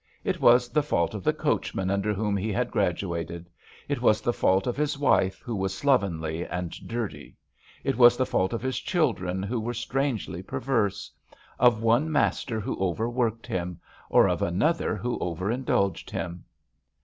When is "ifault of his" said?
8.23-8.79